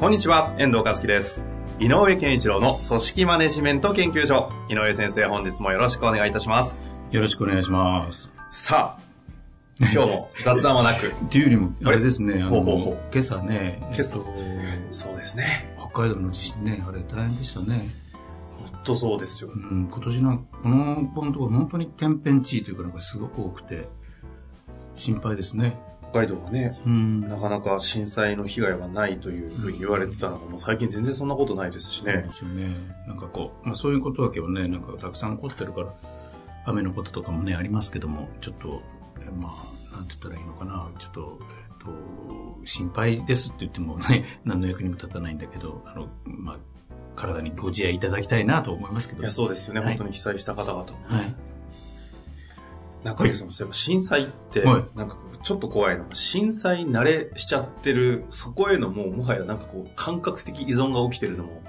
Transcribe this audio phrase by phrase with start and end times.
[0.00, 1.40] こんにちは、遠藤和樹です。
[1.78, 4.50] 井上健一郎の組織マネジメント研究所。
[4.68, 6.78] 井上先生、本日もよろしくお願いいたします。
[7.12, 8.30] よろしくお願いします。
[8.50, 9.02] さあ、
[9.78, 12.00] 今日も雑談はなく、っていうよりも、あれ？
[12.00, 15.74] ですね、あのほうほうほう、今朝ね、今朝えっとそうですね。
[15.78, 17.94] 北海道の地震ね、あれ大変でしたね。
[18.72, 19.56] ほんとそうですよう。
[19.56, 23.88] ん、今年なんこのこのところ本当に天変地異というかなんかすごく多くて、
[24.96, 25.78] 心配ですね。
[26.14, 27.20] 北海道はね、うん。
[27.22, 32.32] なかなか震災の被害がないというふうに言われてたのが、もう最近全然そんなことないですしねそうで。
[32.32, 32.76] すよね。
[33.08, 35.92] なんかこう、まあそういうことだけはね、なんかたくさん起こってるから、
[36.66, 38.80] 雨のこととかもね、ありますけども、ちょっと、
[39.20, 46.56] えまあ、なんて言ったらいいのかな、ちょっと、えっと、心配ですって言ってもね、 何の役にも立たないんだけど、あの、まあ、
[47.16, 49.22] 体にご自愛いただきたいなと思いますけど。
[49.22, 49.80] いや、そうですよね。
[49.80, 50.86] はい本当に被災した方々も。
[51.06, 51.34] はい。
[53.04, 61.62] なんか、そのそういえば震災って、はいなんかちょっと怖いのが、震災慣れしちゃってる、そこへのもう、もはやなんかこう、感覚的依存が起きてるのも、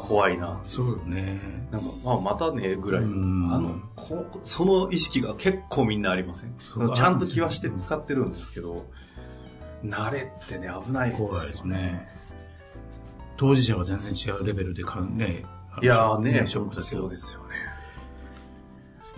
[0.00, 1.68] 怖いなそうよね。
[1.70, 3.02] なんか、まあ、またね、ぐらい。
[3.02, 6.54] あうんの、こその意識が結構みんなありません？
[6.58, 8.86] そのちゃんと気はして使ってるんですけど、
[9.84, 12.08] 慣れってね、危ないですよ怖いですね。
[13.36, 15.44] 当事者は全然違うレベルでかんね、
[15.82, 17.10] いやーね、ショックですよそう。
[17.10, 17.46] ですよね。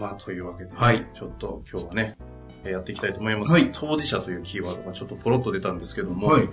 [0.00, 2.16] まあ、というわけで、はいちょっと今日はね、
[2.64, 3.52] えーやっていきたいと思います。
[3.52, 6.48] はい当事者というキーワードがちょっとポロッと出たんですけども、はい。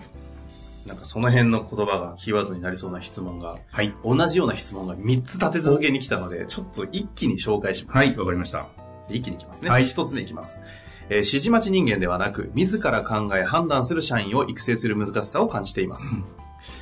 [0.85, 3.93] なんかその辺の言葉がキーワードになりそうな質問が、はい。
[4.05, 7.97] 同じような質問が3つ立て続けに来たので、ちょっと一気に紹介します。
[7.97, 8.67] はい、わかりました。
[9.09, 9.69] 一気にいきますね。
[9.69, 10.61] はい一つ目いきます。
[11.09, 16.13] えー指示待ち人間ではなく、自ら考え判断する社員を育成する難しさを感じています。
[16.13, 16.25] うん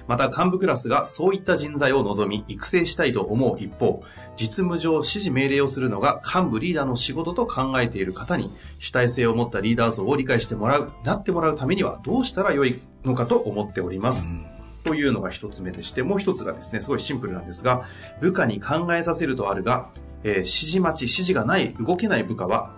[0.07, 4.03] また、幹部クラスがそういった人材を望み、育成したいと思う一方、
[4.35, 14.29] 実務上指示命令をするのが幹部リーダーの仕事と考えている方に、主体性を持ったリーダー像を理解してもらう、なってもらうためにはどうしたらよいのかと思っております。
[14.29, 14.45] うん。
[14.83, 17.85] というのが一つ目でして、もう一つがですね、すごいシンプルなんですが、
[18.21, 19.89] 部下に考えさせるとあるが、
[20.23, 22.71] えー指示待ち、指示がない、動けない部下は、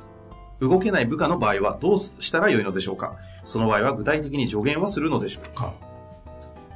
[0.59, 3.17] 動けない部下の場合はどうしたらよいのでしょうか。
[3.44, 5.73] その場合は具体的に助言はするのでしょうか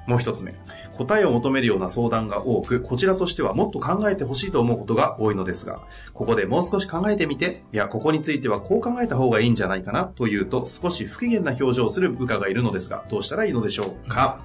[0.08, 0.54] もう一つ目。
[0.96, 5.82] 答えを求めるような相談が多く、こちらとしてはもっと考えてほしいと思うことが多いのですが、
[6.14, 14.40] ここでもう少し考えてみて、いや、ここについてはこう考えた方がいいんじゃないかなというと、少し不機嫌な表情をする部下がいるのですが、どうしたらいいのでしょうか？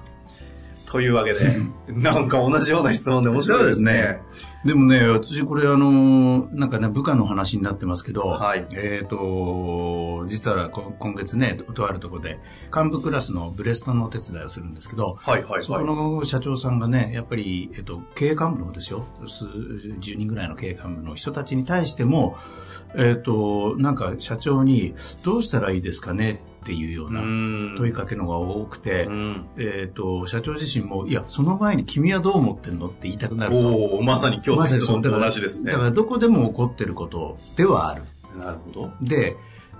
[0.91, 1.39] というわけで、
[1.91, 4.21] なんか同じような質問で面白いですね。
[4.65, 12.39] でもね、私これあの、なんかね、部下の話になってますけど、はいえっ、と、実はこ今月ね、ととあるところで、
[12.75, 15.85] 幹部クラスのブレストのお手伝いをするんですけど、はいはいはい。
[15.85, 22.37] の社長さんがね、やっぱり、えっと、経営幹部のですよ、数10人ぐらいの経営幹部の人たちに対しても、
[22.95, 27.21] えっと、なんか社長に、どうしたらいいですかねっていうような
[27.77, 33.57] 問いかけのが多くて、うんえっと、社長自身も、いや、その前に君はどう思ってんのって言いたくなると。
[33.57, 35.71] おおまさに今日の質問と同じですね。
[35.71, 38.03] だからどこでも起こってることではある。
[38.37, 38.91] なるほど。
[39.01, 39.37] で、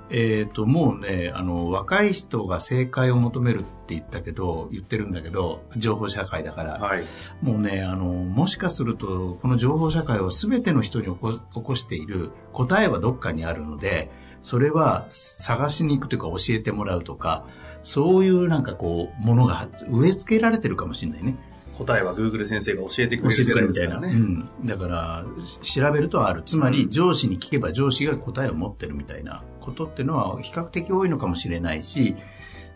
[0.10, 7.04] えっ、と、もうね、あの、若い人が正解を求めるって言ったけど、言ってるんだけど、情報社会だから、はい。
[7.42, 14.10] もうね、あの、もしかすると、この情報社会を全ての人に起こ起こしている答えはどっかにあるので、
[14.48, 17.46] それは探しに行くというか教えてもらうとか、
[17.84, 21.36] そういうなんかこう、ものが植え付けられてるかもしれないね。
[21.78, 24.00] 答えは Google 先生が教えてく教えてれる世界くれるみたいな。
[24.00, 24.14] ね。
[24.14, 24.66] うん。
[24.66, 25.26] だから、
[25.62, 26.44] し調べるとある。
[26.46, 32.16] つまり、上司に聞けば上司が答えを持ってるみたいなことっていうのは比較的多いのかもしれないし、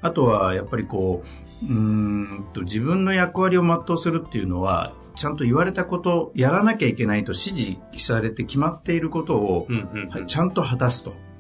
[0.02, 1.24] あとは、やっぱりこ
[1.64, 11.31] う、うーんと、自分の役割を全うするっていうのは、ちゃんと言われたこと、やらなきゃいけないと指示されて決まっていることを、うんうんうんちゃんと果たすとうん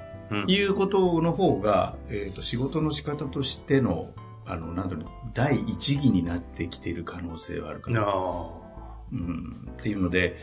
[0.48, 4.14] いうことの方が、えっ、と、仕事の仕方としての、
[4.46, 8.02] あの、なんだろう、第一義になってきている可能性はあるかな。
[8.06, 8.62] あ
[9.12, 10.38] うん、っていうので、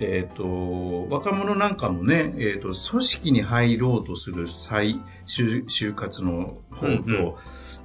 [0.00, 7.34] えっ、と、若者なんかもね、えっ、と、組織に入ろうとする再就就活の方と、うんうん。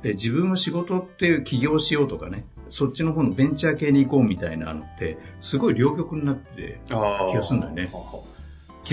[0.04, 7.90] え自分は仕事っていう起業しようとかね、そっちの方のベンチャー系に行こうみたいなのって、すごい両極になって、気がするんだよね。
[7.92, 8.24] はは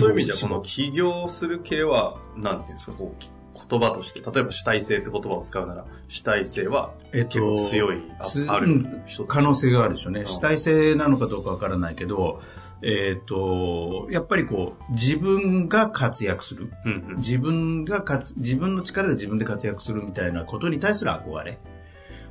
[0.01, 3.25] そういう意味じゃ、この起業する系は、なんていうんですか、こう、
[3.69, 8.85] 言葉として、例えば主体性って言葉を使うなら、主体性はえっ結構強い、つあある
[9.29, 10.23] 可能性があるでしょうね。
[10.23, 12.41] ん主体性なのかどうかわからないけど、
[12.83, 16.73] えっ、と、やっぱりこう、自分が活躍する。
[16.85, 21.59] うんうん自分が活、自分の力で自分で活躍するみたいなことに対する憧れ。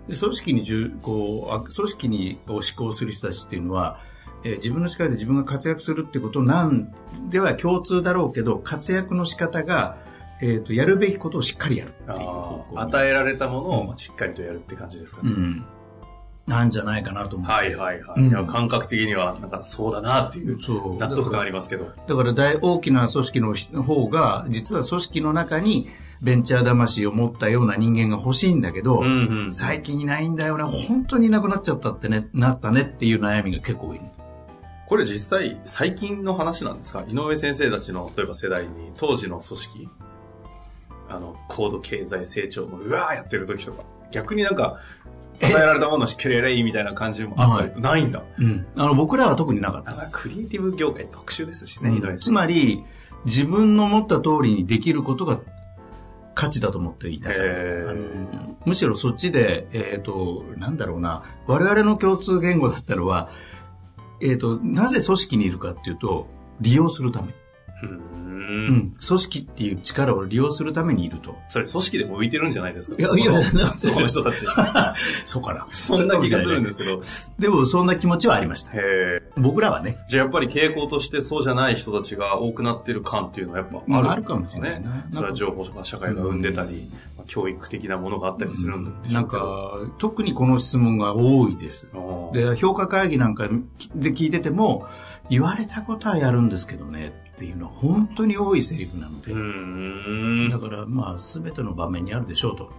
[0.08, 4.00] で組織にじゅこうあ組織にを施行する人たちっていうのは、
[4.44, 6.94] えー自分の力で自分が活躍するってことなん
[7.30, 9.98] では共通だろうけど、活躍の仕方が、
[10.42, 15.32] えっ、と、やるべきことをしっかりやる与えられたものをしっかりとやるって感じですかね。
[15.32, 15.66] うん。
[16.48, 17.50] なんじゃないかなと思う。
[17.50, 18.22] はいはいはい。
[18.22, 20.58] うんいや感覚的には、なんかそうだなっていう。
[20.98, 21.86] 納得感ありますけど。
[21.86, 25.90] だから大大きな組織の方が、実は組織の中に
[26.22, 34.02] ベンチャー魂を持ったような人間が欲しいんだけど、うんうん最近いないんだよね、本当にいなくなっちゃったってね、なったねっていう悩みが結構多い。
[34.92, 37.06] これ実際、最近の話なんですか？
[37.08, 39.90] 井上先生たちの、例えば世代に、当時の組織、
[41.08, 44.82] あの、高度経済成長の、うわーやってる時とか、逆になんか、
[45.42, 47.74] 与えられたものをしっかりやれいいみたいな感じもあった。
[47.74, 48.22] り、ないんだ。
[48.38, 48.68] うん。
[48.76, 50.10] あの、僕らは特になかった。
[50.12, 52.24] クリエイティブ業界特殊ですしね、井上先生。
[52.26, 52.84] つまり、
[53.24, 55.40] 自分の思った通りにできることが
[56.36, 57.30] 価値だと思っていた
[58.66, 63.30] むしろそっちで、えっ、と、なんだろうな、我々の共通言語だったのは、
[64.22, 66.28] えっ、と、なぜ組織にいるかっていうと、
[66.60, 67.34] 利用するため。
[67.84, 68.12] うん
[68.78, 68.96] ん。
[69.06, 71.38] 組織っていう力を利用するためにいると。
[71.50, 72.98] それ組織でも浮いてるんじゃないですか？
[72.98, 73.78] いやいやそのなんで？
[73.80, 74.46] その人たち。
[75.26, 75.68] そうかな。
[75.72, 77.02] そんな気がするんですけど。
[77.40, 78.72] でも、そんな気持ちはありました。
[79.38, 79.98] 僕らはね。
[80.10, 89.42] じゃあやっぱり傾向としてそうじゃない人たちが多くなってる感っていうのはやっぱまああるんですあるかもしれないなそれは情報とか社会が生んでたり、まあ教育的なものがあったりするんでしなんょうけど。
[89.42, 91.88] か、特にこの質問が多いです。
[92.34, 93.48] で、評価会議なんか
[93.96, 94.88] で聞いてても、
[95.30, 99.34] 言われたことはやるんですけどねっていうのは本当に多いセリフなので。
[100.54, 102.72] だから、まあ、すべての場面にあるでしょうと。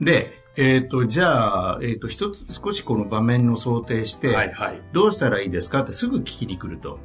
[0.00, 4.82] で、えっ、と、じゃあ、えっ、と、一つ、少しこの場面を想定して、はいはい。
[4.92, 6.98] どうしたらいいですかってすぐ聞きに来ると。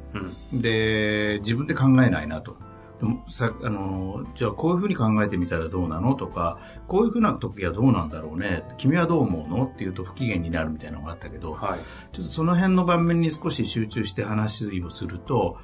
[0.52, 0.60] うん。
[0.60, 2.56] で、自分で考えないなと。
[3.00, 11.80] でもさあのじゃあこういうふうに考えてみたらどうなのとかこういうふうな時はどうなんだろうね君はどう思うのっていうと不機嫌になるみたいなのがあったけどはい。
[12.14, 15.58] ちょっとその辺の場面に少し集中して話をすると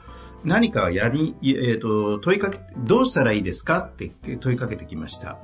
[0.44, 3.78] 何かやり、えー、と問いかけどうしたらいいですか？
[3.80, 5.38] って問いかけてきました。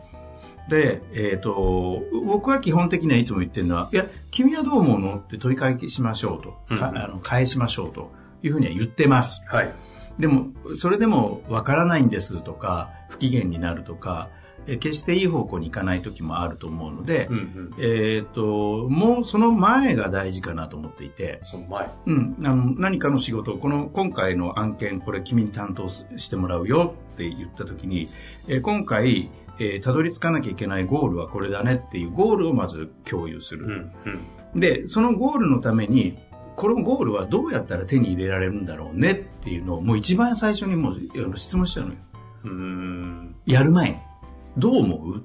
[0.68, 5.16] で、えっと僕は基本的にはいつも言ってるのはいや君はどう思うの？
[5.16, 6.82] って問いかけしましょうと、うん。
[6.82, 8.10] あの返しましょうと。
[8.42, 9.42] いうふうには言ってます。
[9.48, 9.74] はい。
[10.18, 14.28] でも、それでもわからないんですとか、不機嫌になるとか、
[14.66, 17.74] え決していい方向に行かない時もあると思うので、うんうん。
[17.78, 21.90] えっ、と、もうその前が大事かなと思っていて、その前。
[22.06, 28.08] うん、あの何かの仕事、この今回の案件、これ君に担当してもらうよって言った時に、
[28.48, 33.66] えー今回、えーたどり着かなきゃいけないゴールはこれだねっていうゴールをまず共有する。
[33.66, 33.92] うん
[34.54, 34.60] うん。
[34.60, 36.18] で、そのゴールのために、
[36.56, 39.14] このゴールはどうやったら手に入れられるんだろうねっ
[39.44, 41.94] ていうのをもう一番最初にもう質問したのよ。
[42.44, 43.36] うーん。
[43.44, 43.96] やる前に。
[44.58, 45.16] どう思う？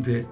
[0.00, 0.12] って。
[0.12, 0.26] で、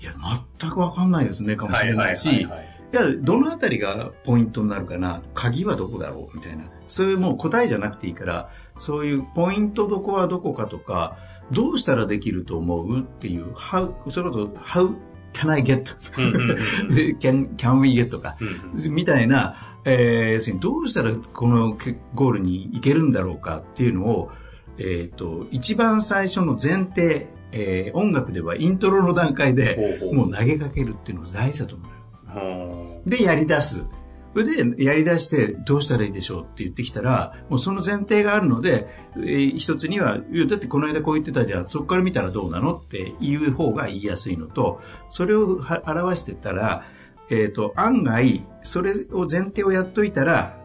[0.00, 0.12] いや、
[0.58, 2.68] 全くわかんないですね、かもしれないし、いはい。
[2.92, 6.36] や、どのあたりがポイントになるかな、鍵はどこだろう？
[6.36, 6.64] みたいな。
[6.88, 11.16] そういうもう答えじゃなくていいから、そういうポイントどこはどこかとか、
[11.50, 13.00] どうしたらできると思う？
[13.00, 14.94] っていう、how、それこそ、how
[15.32, 15.96] can I get?
[17.18, 18.10] can, can we get?
[18.10, 24.30] とか、うんみたいな、えー要するにどうしたらこのけゴールに行けるんだろうかっていうのを、
[24.78, 33.10] えっ、と、一番最初の前提、えー音楽ではイントロの段階でもう投げかけるっていうのが大事だと思う。
[33.10, 33.84] で、やり出す。
[34.32, 40.18] それで、やり出して、どうしたらいいでしょうって言ってきたら、もうその前提があるので、えー一つには、
[40.48, 44.80] だってこの間こう言ってたじゃん、そこから見たらどうなのって言う方が言いやすいのと、
[45.10, 46.84] それをは表してったら、
[47.30, 50.58] えっ、と、案外、それを前提をやっといたら、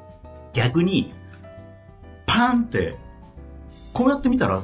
[0.54, 1.14] 逆に、
[2.26, 2.96] パンって、
[3.94, 4.64] こうやってみたら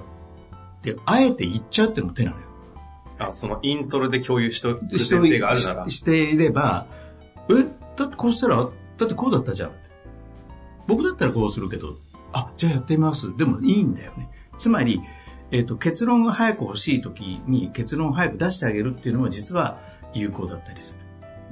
[1.06, 2.44] あえて言っちゃうっていうのも手なのよ。
[3.20, 5.90] あ、そのイントロで共有しとく前提があるなら。
[5.90, 6.88] ししていれば、
[7.50, 7.54] え、
[7.96, 9.72] だってこうしたら、だってこうだったじゃん。
[10.88, 11.98] 僕だったらこうするけど、
[12.34, 13.36] あ、じゃあやってみます。
[13.38, 14.30] でもいいんだよね。
[14.58, 15.02] つまり、
[15.52, 19.80] えっ、と、結論が早く欲しい時に結論を早く出してあげるっていうのは実は
[20.14, 21.00] 有効だったりする。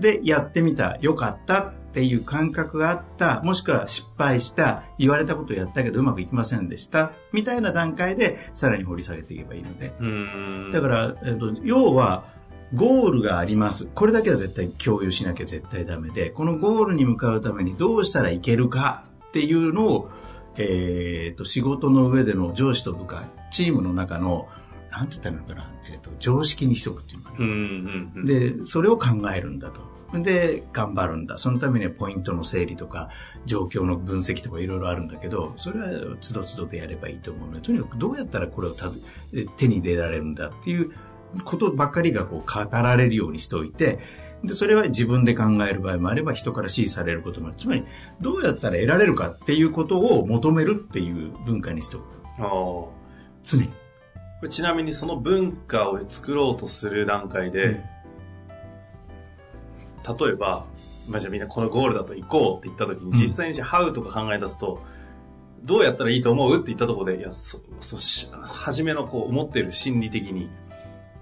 [0.01, 9.93] で、やってみた、よかったっていう感覚があった、もしくは失敗した、言われたことをやったけどうまくいきませんでした、みたいな段階でさらに掘り下げていけばいいので。
[10.71, 12.24] だから、えっと、要は、
[12.74, 13.88] ゴールがあります。
[13.93, 20.10] これだけは絶対共有しなきゃ絶対ダメで、このゴールに向かうためにどうしたらいけるかっていうのを、
[20.57, 24.48] えーっと、仕事の上での上司と部下、チームの中の、
[24.89, 28.24] なんて言ったらいいのかな、えっ、と、常識にしとくっていうのかな。
[28.24, 29.90] で、それを考えるんだと。
[30.13, 31.38] で、頑張るんだ。
[31.38, 33.10] そのためにはポイントの整理とか、
[33.46, 38.75] 状況の分析とかいろいろあるんだけど、それはつどつどでやればいいと思うので、とにかくどうやったらこれを
[39.58, 40.91] 手に入れられるんだっていう
[41.46, 44.00] ことばっかりがこう語られるようにしておいて、
[44.44, 47.56] で、それは自分で考える場合もあれば、人から指示されることもある。
[47.58, 47.86] つまり、
[48.20, 52.06] どうやったら得られるかっていうことを求めるっていう文化にしておく。
[53.44, 53.70] 常に。
[54.50, 57.84] ちなみにその文化を作ろうとする段階で、
[60.08, 60.65] 例えば、
[61.10, 64.81] まあ、じゃあみんなこのゴールだと行こうって言った時に、うん実際にじゃあ How とか考え出すと、
[65.63, 70.50] どうやったらいいと思うって言ったところで、いや、そ、そし、初めのこう思ってる心理的に、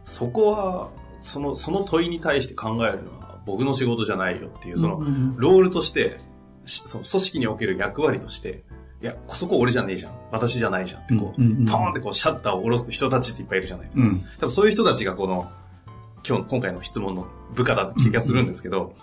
[0.06, 0.90] そこは、
[1.22, 5.02] その、その問いに対して考えるのは僕の仕事じゃないよっていう、その、
[5.36, 6.18] ロールとして、
[6.66, 8.64] しその組織における役割として、
[9.02, 10.14] いや、そこ俺じゃねえじゃん。
[10.32, 14.04] 私じゃないじゃんってこう、うんうんうんポーンってこうシャッターを下ろす人たちっていっぱいいるじゃないですか。
[14.04, 14.20] うん。
[14.20, 15.50] 多分そういう人たちがこの、
[16.28, 18.94] 今日、今回の質問の部下だって気がするんですけど、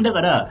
[0.00, 0.50] だから、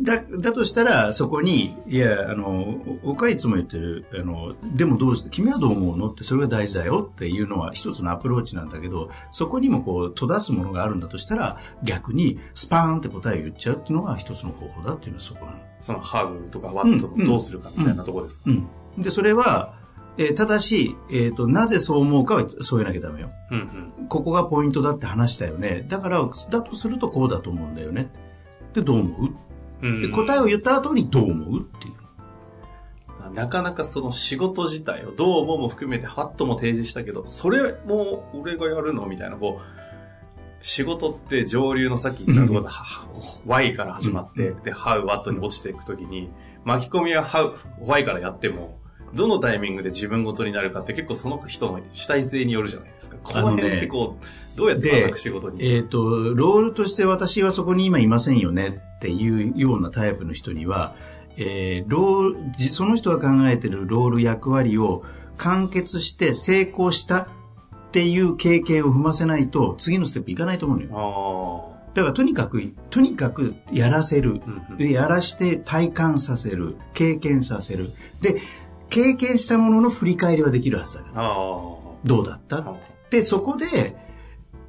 [0.00, 6.08] だ、だとしたら、そこに、いや、あの、僕はいつも言ってる、あの、でもどうし、君はどう思うの？
[6.08, 15.58] って、それが大事だよっていうのは一つのアプローチなんだけど、そこにもこう、閉ざすものがあるんだとしたら、逆に、スパーンって答えを言っちゃうっていうのが一つの方法だっていうのはそこなの。
[15.80, 18.44] その How とか What とかどうするかみたいなところですか？
[18.46, 18.68] うん。
[19.02, 19.74] で、それは、
[20.18, 23.30] えーただし、えっ、と、なぜそう思うかはそう言わなきゃダメよ。
[23.50, 24.08] うんうん。
[24.08, 25.86] ここがポイントだって話したよね。
[25.88, 28.10] だから、だとするとこうだと思うんだよね。
[28.74, 29.30] で、どう思う？
[29.82, 31.94] うんで答えを言った後にどう思うっていう。
[33.34, 42.68] なかなかその仕事自体をどう思うも含めてハッとも提示したけど、それも俺がやるのみたいな、こう、仕事って上流のさっき言ったところで、
[43.46, 46.30] Y から始まって、で、How、What に落ちていくときに、
[46.64, 48.78] 巻き込みは How、Y からやっても、
[49.14, 53.16] どのタイミングで自分ごとになるかって結構その人の主体性によるじゃないですか。
[53.22, 55.64] この辺ってこう、どうやってで私仕事に。
[55.64, 60.94] えっ、と、ロールとして私はそこに今いませんよねっていうようなタイプの人には、
[61.36, 65.04] えーロール、じその人が考えてるロール役割を
[65.36, 67.28] 完結して成功したっ
[67.90, 71.68] ていう経験を踏ませないと次のステップいかないと思うのよ。
[71.68, 74.40] あだからとにかく、とにかくやらせる。
[74.78, 76.76] で、やらして体感させる。
[76.94, 77.90] 経験させる。
[78.22, 78.40] で、
[78.92, 81.12] 経験したものの振り返りはできるはずだか
[82.04, 82.58] どうだった？
[82.58, 82.76] あ。
[83.10, 83.96] で、そこで、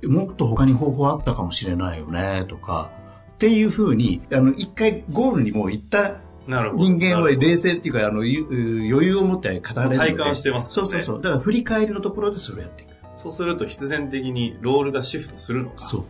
[0.03, 2.89] もっと他に方法あったかもしれないよね、とか、
[3.33, 6.21] っていうふうに、あの、一回ゴールにもう行った。
[6.45, 8.45] 人間は冷静っていうか、あの、ゆ
[8.91, 9.97] 余裕を持って語れるので。
[9.97, 11.21] 体感してますもねそうんそうそう。
[11.21, 12.89] だから振り返りのところでそれをやっていく。
[13.17, 15.79] そうすると必然的にロールがシフトするのか。
[15.79, 16.03] そう。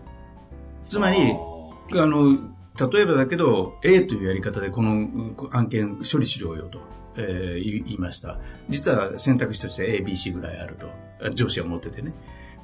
[0.85, 2.37] つまり、ああの、
[2.91, 6.79] 例えばだけど、A というやり方でこのうん案件処理しろよと、
[7.17, 8.39] えー言いました。
[8.69, 10.89] 実は選択肢として A、B、C ぐらいあると、
[11.21, 12.13] あ上司は思っててね。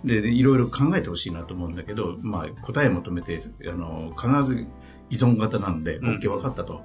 [0.04, 4.66] で、でいろいろ考えてほしいなと思うんだけど、まあ、答え求めて、あの、必ず
[5.10, 6.82] 依存型なんで、うん OK、分かったと。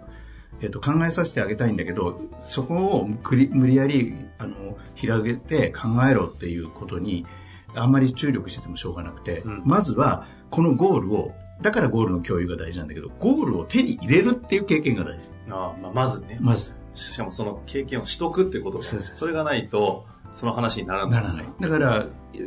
[0.60, 7.26] えっ、と、考えさせてあげたいんだけど、そこをくり無理やり、あの、広げて考えろっていうことに、
[7.74, 15.30] あんまり注力しててもしょうがなくて、うんまずは、このゴールを、だからゴールの共有が大事なんだけど、ゴールを手に入れるっていう経験が大事。
[15.50, 16.38] あまあ、まずね。
[16.40, 16.72] まず。
[16.94, 21.44] しかもその経験をしとくってことが、それがないと、その話にならないらない。
[21.60, 22.06] だから、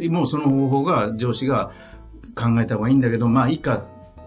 [0.10, 1.72] もうその方法が上司が
[2.36, 3.86] 考えた方がいいんだけど、まあいいか、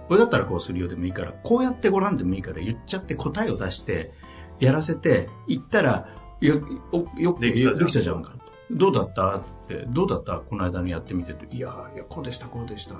[0.08, 4.12] これだったらこうするよでもいいから、こうやってごらんでもいいから言っちゃって答えを出して、
[4.58, 6.08] やらせて、言ったら、
[6.40, 6.60] よ、
[6.92, 8.22] およくできたじゃん。
[8.22, 8.32] か。
[8.70, 9.42] どうだった？
[9.88, 10.38] どうだった？
[10.38, 11.46] この間のやってみてて。
[11.54, 12.94] いや、いや、こうでした、こうでした。
[12.94, 12.98] っ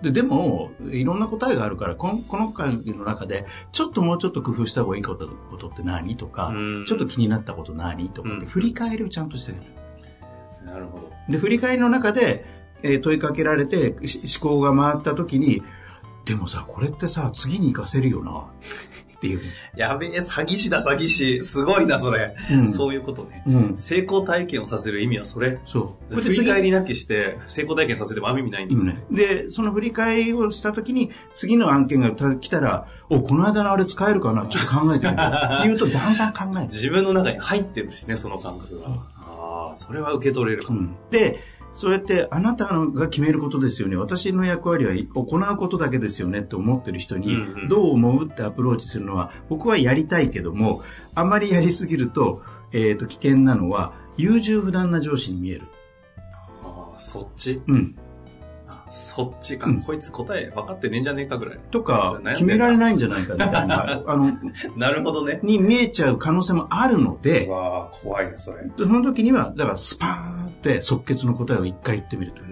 [0.00, 9.58] てで、でも、いろんな答えがあるから、このこの回の中で、ちょっともうちょっと工夫した方がいいことことって何とか、うんちょっと気になったこと何とかって、うん振り返りをちゃんとしてる。
[10.64, 11.10] なるほど。
[11.28, 12.44] で、振り返りの中で、
[12.82, 15.62] えー問いかけられて、し思考が回った時に、
[16.24, 18.50] でもさ、これってさ、次に活かせるよな、
[19.24, 19.40] っていう。
[19.74, 21.42] やべえ、詐欺師だ、詐欺師。
[21.44, 22.34] すごいな、それ。
[22.50, 23.42] うんそういうことね。
[23.46, 23.78] うん。
[23.78, 25.58] 成功体験をさせる意味はそれ。
[25.64, 26.20] そう。
[26.20, 29.04] 振り返りなきして、成功体験させても意味ないんですね。
[29.10, 34.46] で、その振り返りをした時に、次の案件が来たら、お、この間のあれ使えるかな？
[34.46, 35.58] ちょっと考えてみよう。
[35.60, 38.88] っていうと、だんだん考えて自分の中に入ってるしね、その感覚が。
[39.16, 40.80] ああ、それは受け取れるかも。
[40.80, 41.38] うんで、
[41.74, 43.96] そうやってあなたが決めることですよね。
[43.96, 47.36] 私の役割は行うことだけですよねって思ってる人に
[47.68, 50.82] どう思うってアプローチするのは僕はやりたいけども、
[51.14, 55.62] あまりやりすぎると、えっ、と危険なのは優柔不断な上司に見える。
[56.62, 57.60] ああ、そっち？
[57.66, 57.96] うん。
[58.94, 61.58] あそっちか、うんこいつ答え分かってねえんじゃねえかぐらい。
[61.70, 64.32] とか決められないんじゃないかみたいな、あの、
[64.76, 65.40] なるほどね。
[65.42, 68.58] に見えちゃう可能性もあるので、わあ、怖いね、それ。
[68.78, 72.40] その時には、だからスパーンっって即決の答えを一回言ってみると。
[72.40, 72.48] うー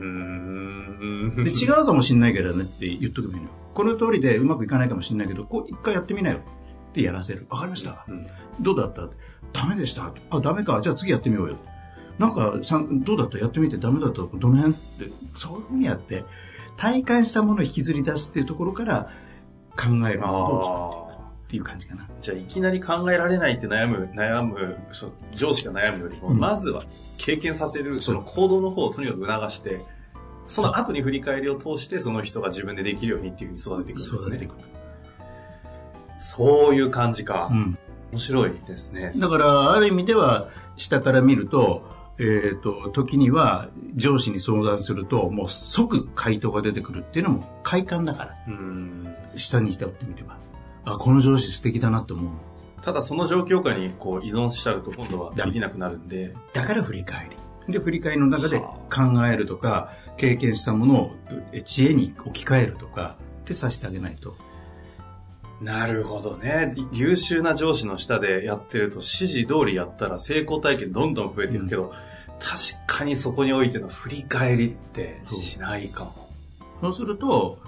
[1.40, 3.50] んで違うかもしれないけどねって言っとけばいいのよ。
[3.72, 6.38] この通りでうまくいかないかもしれないけど、こう一回やってみなよ
[6.90, 7.46] ってやらせる。
[7.48, 8.04] わかりました。
[8.06, 8.26] うん
[8.60, 9.08] どうだった？
[9.54, 10.12] ダメでした。
[10.30, 10.78] あ、ダメか。
[10.82, 11.56] じゃあ次やってみようよ。
[12.22, 12.54] なんか、
[13.04, 13.38] どうだった？
[13.38, 14.22] やってみてダメだった？
[14.22, 16.24] どの辺って、そういうふうにやって、
[16.76, 19.10] 体感したものを引きずり出すっていうところから
[19.76, 21.12] 考えるのをどう作って？
[21.12, 21.12] い
[21.46, 22.08] っていう感じかな。
[22.20, 26.84] じゃあ、いきなり考えられないって悩む、悩む、そう上司が悩むよりも、うんまずは
[27.18, 29.84] 経験させる、その行動の方をとにかく促して、
[30.46, 34.68] その後に振り返りを通して、その人が自分でできるようにっていうふうに育てていくんですね。
[36.20, 37.48] そういう感じか。
[37.50, 37.78] うん。
[38.12, 39.12] 面白いですね。
[39.16, 41.82] だから、ある意味では、下から見ると、
[42.18, 49.14] えっ、と、時には上司に相談すると、もう即回答が出てくるっていうのも快感だから、うん。
[49.36, 50.36] 下にしてってみれば。
[50.84, 52.32] あ、この上司素敵だなって思う。
[52.82, 57.30] ただその状況下にこう依存しちゃうと今度はできなくなるんで、だから振り返
[57.66, 57.72] り。
[57.72, 61.12] で、振り返りの中では考えるとか、経験したものを
[61.52, 64.36] え知恵に置き換えるとか、ってさせてあげないと。
[65.62, 66.74] なるほどね。
[66.92, 71.92] 優秀な上司の下でやってると指示通りやったら成功体験どんどん増えていくけど、
[72.40, 76.28] 確かにそこにおいての振り返りってしないかも。
[76.80, 77.60] そうすると、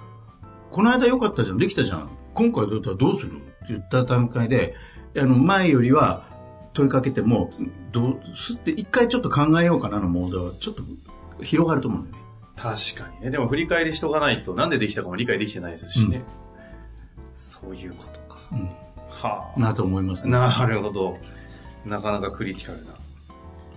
[0.71, 2.09] この間良かったじゃん、できたじゃん。
[2.33, 3.37] 今回どうだったらどうする？
[3.37, 4.75] って言った段階で、
[5.17, 6.27] あの、前よりは
[6.73, 7.53] 問いかけても、
[7.93, 10.83] どうすって一回ちょっと考えようかなのモードは、ちょっと
[11.41, 12.29] 広がると思うんだよね。
[12.57, 13.31] 確かにね。
[13.31, 16.23] でも振り返りしとかないとなんでできたかも理解できてないですしね。
[17.65, 18.39] そういうことか。
[18.51, 18.69] うん。
[19.09, 19.59] はあ。
[19.59, 20.31] なと思いますね。
[20.31, 21.17] なるほど。
[21.85, 22.93] なかなかクリティカルな。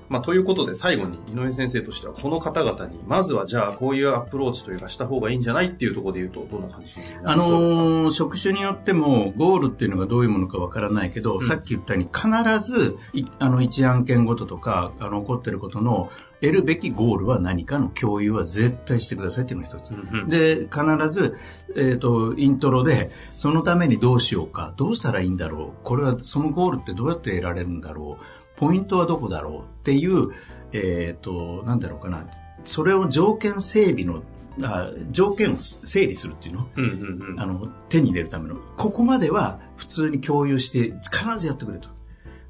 [0.09, 19.90] まあ、ということで最後に井上先生としてはこの方々にまずはじゃあこういうアプローチというかした方がいいんじゃないっていうところで言うとどんな感じあのー職種によってもゴールっていうのがどういうものかわからないけど、んさっき言ったように必ずいあの一案件ごととかあの起こってることの得るべきゴールは何かの共有は絶対してくださいっていうのが一つ。
[19.92, 20.28] うんうん。
[20.28, 21.37] で、必ず、
[21.76, 28.25] えっ、と、イントロで、そのためにどうしようか、どうしたらいいんだろう、これは、そのゴールってどうやって得られるんだろう、
[28.58, 30.28] ポイントはどこだろうっていう、
[30.73, 32.25] えっ、と、なんだろうかな、
[32.65, 34.23] それを条件整備の、
[34.60, 36.69] あ条件を整理するっていうの？
[36.75, 37.41] うんうんうん。
[37.41, 41.89] あの、手に入れるための、ここまでは普通に共有して、必ずやってくれと。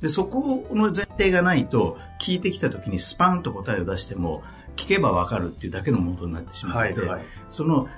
[0.00, 4.42] で、そこの前提がないと、聞いてきた時にスパンと答えを出しても、
[4.76, 7.22] 聞けばわかるっていうだけのものになってしまうので、はいはい。
[7.50, 7.88] その、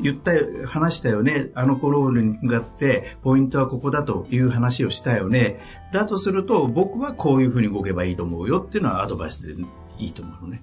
[0.00, 5.60] 言ったよ、話したよね、あの頃にがあって、ポイントはここだという話をしたよね。
[5.92, 9.62] だとすると、僕はこういうふうに動けばいいと思うよっていうのはアドバイスで
[9.98, 10.62] いいと思うのね。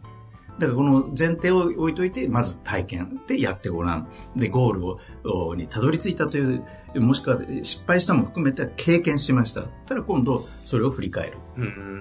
[0.59, 4.07] だからこの前提を置いといて、まず体験でやってごらん。
[4.35, 6.63] で、ゴールをおにたどり着いたという、
[6.95, 9.63] もしくは失敗したも含めて経験しました。
[9.85, 11.37] ただ今度、それを振り返る。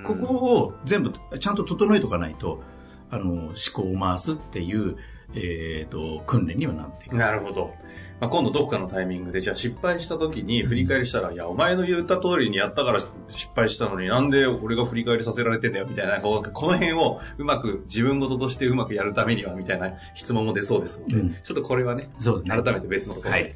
[0.05, 2.63] ここを全部ちゃんと整えとかないと、
[3.11, 4.97] あの、思考を回すっていう、
[5.35, 7.17] えっ、と、訓練にはなっていく。
[7.17, 7.75] なるほど。
[8.21, 22.63] まあ、今度どこかのタイミングで、じゃあ失敗した時に振り返りしたら、いや、お前の言った通りにやったから失敗したのになんで俺が振り返りさせられてんだよ、みたいな、こうこの辺をうまく自分事としてうまくやるためには、みたいな質問も出そうですので、うんちょっとこれはね、そうだね。
[22.63, 23.55] 改めて別のところはいで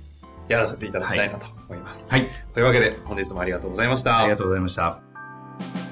[0.48, 2.04] やらせていただきたいなと思います。
[2.08, 2.28] はい。
[2.54, 4.18] というわけで、本日もありがとうございました。
[4.18, 5.91] ありがとうございました。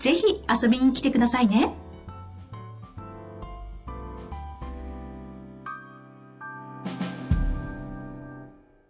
[0.00, 0.24] ぜひ
[0.62, 1.74] 遊びに来てくださいね。